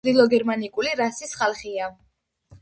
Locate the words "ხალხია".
1.43-1.93